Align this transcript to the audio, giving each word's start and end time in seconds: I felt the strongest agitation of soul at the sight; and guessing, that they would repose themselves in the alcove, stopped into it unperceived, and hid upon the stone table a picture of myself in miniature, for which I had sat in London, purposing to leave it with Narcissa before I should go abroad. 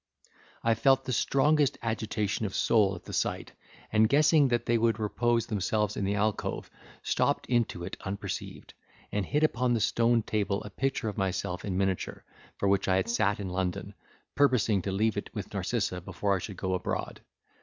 I 0.63 0.73
felt 0.73 1.05
the 1.05 1.13
strongest 1.13 1.77
agitation 1.83 2.47
of 2.47 2.55
soul 2.55 2.95
at 2.95 3.03
the 3.03 3.13
sight; 3.13 3.51
and 3.91 4.09
guessing, 4.09 4.47
that 4.47 4.65
they 4.65 4.75
would 4.79 4.99
repose 4.99 5.45
themselves 5.45 5.95
in 5.95 6.05
the 6.05 6.15
alcove, 6.15 6.71
stopped 7.03 7.45
into 7.45 7.83
it 7.83 7.97
unperceived, 8.01 8.73
and 9.11 9.23
hid 9.27 9.43
upon 9.43 9.75
the 9.75 9.79
stone 9.79 10.23
table 10.23 10.63
a 10.63 10.71
picture 10.71 11.07
of 11.07 11.19
myself 11.19 11.63
in 11.63 11.77
miniature, 11.77 12.25
for 12.57 12.67
which 12.67 12.87
I 12.87 12.95
had 12.95 13.09
sat 13.09 13.39
in 13.39 13.49
London, 13.49 13.93
purposing 14.33 14.81
to 14.81 14.91
leave 14.91 15.17
it 15.17 15.29
with 15.35 15.53
Narcissa 15.53 16.01
before 16.01 16.35
I 16.35 16.39
should 16.39 16.57
go 16.57 16.73
abroad. 16.73 17.21